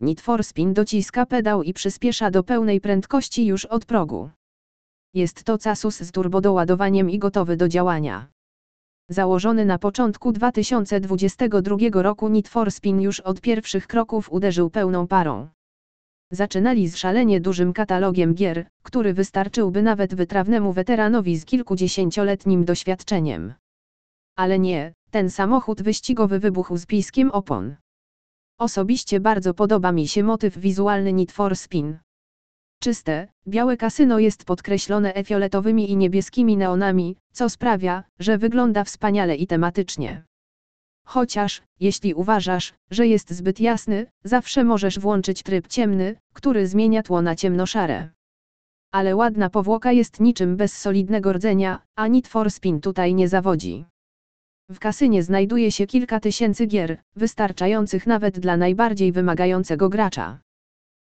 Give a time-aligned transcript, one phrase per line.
[0.00, 4.30] Need for Spin dociska pedał i przyspiesza do pełnej prędkości już od progu.
[5.14, 8.26] Jest to Casus z turbodoładowaniem i gotowy do działania.
[9.08, 15.48] Założony na początku 2022 roku Need for Spin już od pierwszych kroków uderzył pełną parą.
[16.32, 23.54] Zaczynali z szalenie dużym katalogiem gier, który wystarczyłby nawet wytrawnemu weteranowi z kilkudziesięcioletnim doświadczeniem.
[24.36, 27.76] Ale nie, ten samochód wyścigowy wybuchł z piskiem opon.
[28.60, 31.98] Osobiście bardzo podoba mi się motyw wizualny Need for Spin.
[32.82, 39.46] Czyste, białe kasyno jest podkreślone efioletowymi i niebieskimi neonami, co sprawia, że wygląda wspaniale i
[39.46, 40.24] tematycznie.
[41.06, 47.22] Chociaż, jeśli uważasz, że jest zbyt jasny, zawsze możesz włączyć tryb ciemny, który zmienia tło
[47.22, 48.08] na ciemnoszare.
[48.92, 53.84] Ale ładna powłoka jest niczym bez solidnego rdzenia, a Need for Spin tutaj nie zawodzi.
[54.70, 60.40] W kasynie znajduje się kilka tysięcy gier, wystarczających nawet dla najbardziej wymagającego gracza.